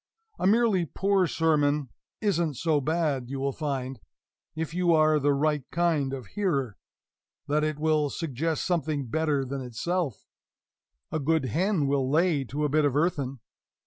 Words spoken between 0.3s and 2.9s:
A merely poor sermon isn't so